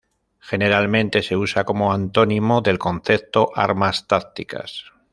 [0.39, 4.93] Generalmente se usa como antónimo del concepto armas tácticas.